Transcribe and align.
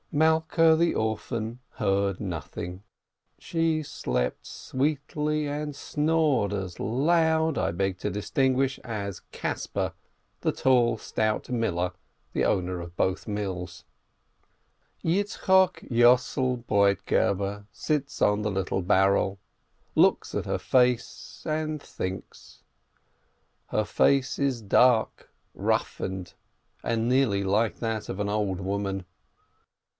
Malkeh 0.11 0.75
the 0.77 0.95
orphan 0.95 1.59
heard 1.75 2.19
nothing. 2.19 2.83
She 3.37 3.81
slept 3.83 4.45
sweetly, 4.45 5.47
and 5.47 5.75
snored 5.75 6.53
as 6.53 6.79
loud 6.79 7.57
(I 7.57 7.71
beg 7.71 7.99
to 7.99 8.09
distinguish!) 8.09 8.77
as 8.79 9.21
Caspar, 9.31 9.93
the 10.41 10.51
tall, 10.51 10.97
stout 10.97 11.49
miller, 11.49 11.91
the 12.33 12.43
owner 12.43 12.81
of 12.81 12.97
both 12.97 13.27
mills. 13.27 13.85
Yitzchok 15.03 15.87
Yossel 15.89 16.65
Broitgeber 16.65 17.67
sits 17.71 18.21
on 18.23 18.41
the 18.41 18.51
little 18.51 18.81
barrel, 18.81 19.39
looks 19.95 20.33
at 20.35 20.47
her 20.47 20.57
face, 20.59 21.43
and 21.45 21.81
thinks. 21.81 22.63
Her 23.67 23.85
face 23.85 24.39
is 24.39 24.61
dark, 24.63 25.31
rough 25.53 25.99
ened, 25.99 26.33
and 26.83 27.07
nearly 27.07 27.43
like 27.43 27.75
that 27.77 28.09
of 28.09 28.19
an 28.19 28.27
old 28.29 28.59
woman. 28.59 29.05